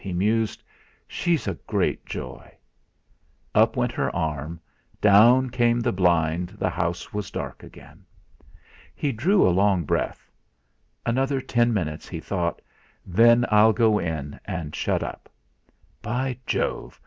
he 0.03 0.11
mused; 0.13 0.63
'she's 1.07 1.47
a 1.47 1.53
great 1.67 2.03
joy!' 2.07 2.57
Up 3.53 3.75
went 3.77 3.91
her 3.91 4.09
arm, 4.15 4.59
down 4.99 5.51
came 5.51 5.79
the 5.79 5.91
blind 5.91 6.49
the 6.57 6.71
house 6.71 7.13
was 7.13 7.29
dark 7.29 7.61
again. 7.61 8.03
He 8.95 9.11
drew 9.11 9.47
a 9.47 9.51
long 9.53 9.83
breath. 9.83 10.31
'Another 11.05 11.39
ten 11.39 11.71
minutes,' 11.71 12.09
he 12.09 12.19
thought, 12.19 12.63
'then 13.05 13.45
I'll 13.51 13.73
go 13.73 13.99
in 13.99 14.39
and 14.45 14.75
shut 14.75 15.03
up. 15.03 15.29
By 16.01 16.39
Jove! 16.47 16.99